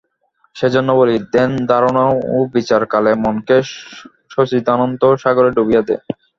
[0.55, 2.03] সেজন্য বলি, ধ্যান-ধারণা
[2.29, 3.57] ও বিচারকালে মনকে
[4.33, 5.95] সচ্চিদানন্দ-সাগরে ডুবিয়ে দে।